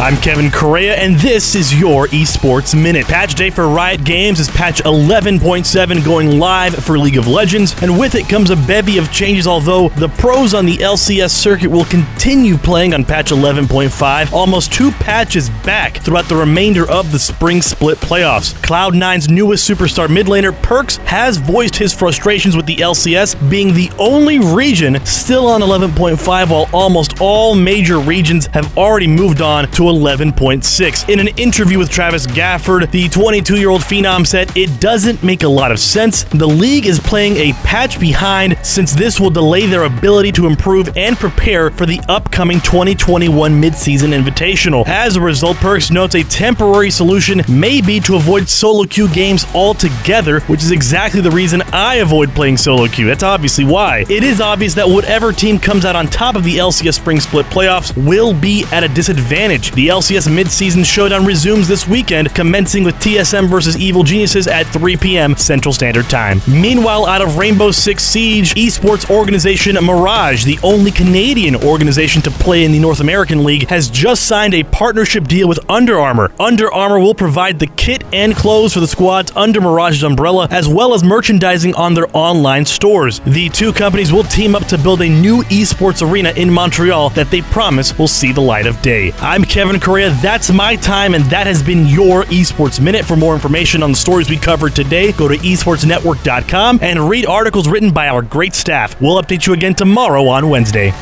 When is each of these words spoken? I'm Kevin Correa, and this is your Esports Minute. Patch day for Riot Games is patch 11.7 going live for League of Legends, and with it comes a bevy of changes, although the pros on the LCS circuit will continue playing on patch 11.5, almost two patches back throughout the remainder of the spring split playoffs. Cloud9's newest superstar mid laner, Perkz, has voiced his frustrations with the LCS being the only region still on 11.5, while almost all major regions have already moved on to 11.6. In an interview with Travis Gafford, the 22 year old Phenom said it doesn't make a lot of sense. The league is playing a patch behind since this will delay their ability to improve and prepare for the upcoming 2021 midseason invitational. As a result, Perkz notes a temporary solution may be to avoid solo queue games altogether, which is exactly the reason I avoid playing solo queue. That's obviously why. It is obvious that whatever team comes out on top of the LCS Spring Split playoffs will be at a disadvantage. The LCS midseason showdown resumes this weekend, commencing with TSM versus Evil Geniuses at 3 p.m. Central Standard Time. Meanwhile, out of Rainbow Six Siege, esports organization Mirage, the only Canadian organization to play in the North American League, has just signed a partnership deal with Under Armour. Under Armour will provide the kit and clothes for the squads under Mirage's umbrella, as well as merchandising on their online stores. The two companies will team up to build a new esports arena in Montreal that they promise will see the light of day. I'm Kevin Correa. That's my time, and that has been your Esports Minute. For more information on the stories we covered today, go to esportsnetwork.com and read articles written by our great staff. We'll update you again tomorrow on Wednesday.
I'm 0.00 0.16
Kevin 0.18 0.52
Correa, 0.52 0.94
and 0.94 1.16
this 1.16 1.56
is 1.56 1.74
your 1.74 2.06
Esports 2.06 2.80
Minute. 2.80 3.06
Patch 3.06 3.34
day 3.34 3.50
for 3.50 3.66
Riot 3.66 4.04
Games 4.04 4.38
is 4.38 4.48
patch 4.48 4.80
11.7 4.84 6.04
going 6.04 6.38
live 6.38 6.72
for 6.72 6.96
League 6.96 7.16
of 7.16 7.26
Legends, 7.26 7.74
and 7.82 7.98
with 7.98 8.14
it 8.14 8.28
comes 8.28 8.50
a 8.50 8.56
bevy 8.56 8.98
of 8.98 9.10
changes, 9.10 9.48
although 9.48 9.88
the 9.88 10.08
pros 10.08 10.54
on 10.54 10.66
the 10.66 10.76
LCS 10.76 11.32
circuit 11.32 11.68
will 11.68 11.84
continue 11.86 12.56
playing 12.56 12.94
on 12.94 13.04
patch 13.04 13.32
11.5, 13.32 14.32
almost 14.32 14.72
two 14.72 14.92
patches 14.92 15.50
back 15.50 15.96
throughout 15.96 16.28
the 16.28 16.36
remainder 16.36 16.88
of 16.88 17.10
the 17.10 17.18
spring 17.18 17.60
split 17.60 17.98
playoffs. 17.98 18.54
Cloud9's 18.62 19.28
newest 19.28 19.68
superstar 19.68 20.08
mid 20.08 20.26
laner, 20.26 20.52
Perkz, 20.62 20.98
has 20.98 21.38
voiced 21.38 21.74
his 21.74 21.92
frustrations 21.92 22.56
with 22.56 22.66
the 22.66 22.76
LCS 22.76 23.50
being 23.50 23.74
the 23.74 23.90
only 23.98 24.38
region 24.38 25.04
still 25.04 25.48
on 25.48 25.60
11.5, 25.60 26.50
while 26.50 26.70
almost 26.72 27.20
all 27.20 27.56
major 27.56 27.98
regions 27.98 28.46
have 28.46 28.78
already 28.78 29.08
moved 29.08 29.40
on 29.40 29.68
to 29.72 29.87
11.6. 29.88 31.08
In 31.08 31.20
an 31.20 31.28
interview 31.38 31.78
with 31.78 31.90
Travis 31.90 32.26
Gafford, 32.26 32.90
the 32.90 33.08
22 33.08 33.56
year 33.58 33.70
old 33.70 33.82
Phenom 33.82 34.26
said 34.26 34.56
it 34.56 34.80
doesn't 34.80 35.22
make 35.22 35.42
a 35.42 35.48
lot 35.48 35.72
of 35.72 35.78
sense. 35.78 36.24
The 36.24 36.46
league 36.46 36.86
is 36.86 37.00
playing 37.00 37.36
a 37.36 37.52
patch 37.64 37.98
behind 37.98 38.56
since 38.62 38.92
this 38.92 39.18
will 39.18 39.30
delay 39.30 39.66
their 39.66 39.84
ability 39.84 40.32
to 40.32 40.46
improve 40.46 40.96
and 40.96 41.16
prepare 41.16 41.70
for 41.70 41.86
the 41.86 42.00
upcoming 42.08 42.60
2021 42.60 43.60
midseason 43.60 44.18
invitational. 44.18 44.86
As 44.86 45.16
a 45.16 45.20
result, 45.20 45.56
Perkz 45.58 45.90
notes 45.90 46.14
a 46.14 46.22
temporary 46.24 46.90
solution 46.90 47.42
may 47.48 47.80
be 47.80 48.00
to 48.00 48.16
avoid 48.16 48.48
solo 48.48 48.84
queue 48.84 49.08
games 49.08 49.46
altogether, 49.54 50.40
which 50.40 50.62
is 50.62 50.70
exactly 50.70 51.20
the 51.20 51.30
reason 51.30 51.62
I 51.72 51.96
avoid 51.96 52.30
playing 52.30 52.56
solo 52.56 52.86
queue. 52.86 53.06
That's 53.06 53.22
obviously 53.22 53.64
why. 53.64 54.04
It 54.08 54.24
is 54.24 54.40
obvious 54.40 54.74
that 54.74 54.88
whatever 54.88 55.32
team 55.32 55.58
comes 55.58 55.84
out 55.84 55.96
on 55.96 56.06
top 56.06 56.36
of 56.36 56.44
the 56.44 56.56
LCS 56.56 56.94
Spring 56.94 57.20
Split 57.20 57.46
playoffs 57.46 57.96
will 57.96 58.34
be 58.34 58.64
at 58.72 58.84
a 58.84 58.88
disadvantage. 58.88 59.72
The 59.78 59.86
LCS 59.86 60.26
midseason 60.26 60.84
showdown 60.84 61.24
resumes 61.24 61.68
this 61.68 61.86
weekend, 61.86 62.34
commencing 62.34 62.82
with 62.82 62.96
TSM 62.96 63.48
versus 63.48 63.76
Evil 63.76 64.02
Geniuses 64.02 64.48
at 64.48 64.64
3 64.64 64.96
p.m. 64.96 65.36
Central 65.36 65.72
Standard 65.72 66.06
Time. 66.06 66.40
Meanwhile, 66.48 67.06
out 67.06 67.22
of 67.22 67.36
Rainbow 67.36 67.70
Six 67.70 68.02
Siege, 68.02 68.56
esports 68.56 69.08
organization 69.08 69.76
Mirage, 69.80 70.44
the 70.44 70.58
only 70.64 70.90
Canadian 70.90 71.54
organization 71.54 72.20
to 72.22 72.30
play 72.32 72.64
in 72.64 72.72
the 72.72 72.80
North 72.80 72.98
American 72.98 73.44
League, 73.44 73.68
has 73.68 73.88
just 73.88 74.26
signed 74.26 74.52
a 74.52 74.64
partnership 74.64 75.28
deal 75.28 75.46
with 75.46 75.60
Under 75.70 76.00
Armour. 76.00 76.32
Under 76.40 76.72
Armour 76.72 76.98
will 76.98 77.14
provide 77.14 77.60
the 77.60 77.68
kit 77.68 78.02
and 78.12 78.34
clothes 78.34 78.74
for 78.74 78.80
the 78.80 78.88
squads 78.88 79.30
under 79.36 79.60
Mirage's 79.60 80.02
umbrella, 80.02 80.48
as 80.50 80.66
well 80.66 80.92
as 80.92 81.04
merchandising 81.04 81.76
on 81.76 81.94
their 81.94 82.08
online 82.14 82.64
stores. 82.64 83.20
The 83.20 83.48
two 83.50 83.72
companies 83.72 84.12
will 84.12 84.24
team 84.24 84.56
up 84.56 84.66
to 84.66 84.76
build 84.76 85.02
a 85.02 85.08
new 85.08 85.42
esports 85.44 86.02
arena 86.04 86.30
in 86.30 86.50
Montreal 86.50 87.10
that 87.10 87.30
they 87.30 87.42
promise 87.42 87.96
will 87.96 88.08
see 88.08 88.32
the 88.32 88.40
light 88.40 88.66
of 88.66 88.82
day. 88.82 89.12
I'm 89.18 89.44
Kevin 89.68 89.82
Correa. 89.82 90.10
That's 90.22 90.50
my 90.50 90.76
time, 90.76 91.12
and 91.14 91.22
that 91.26 91.46
has 91.46 91.62
been 91.62 91.86
your 91.86 92.22
Esports 92.24 92.80
Minute. 92.80 93.04
For 93.04 93.16
more 93.16 93.34
information 93.34 93.82
on 93.82 93.90
the 93.90 93.98
stories 93.98 94.30
we 94.30 94.38
covered 94.38 94.74
today, 94.74 95.12
go 95.12 95.28
to 95.28 95.36
esportsnetwork.com 95.36 96.78
and 96.80 97.06
read 97.06 97.26
articles 97.26 97.68
written 97.68 97.92
by 97.92 98.08
our 98.08 98.22
great 98.22 98.54
staff. 98.54 98.98
We'll 98.98 99.22
update 99.22 99.46
you 99.46 99.52
again 99.52 99.74
tomorrow 99.74 100.26
on 100.26 100.48
Wednesday. 100.48 100.92